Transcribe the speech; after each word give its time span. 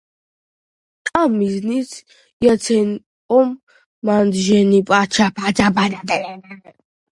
ამ 1.19 1.35
მიზნით 1.41 1.91
იაცენკომ 2.47 3.53
მანეჟის 4.11 4.49
შენობა 4.49 5.05
გამოიყენა, 5.63 6.61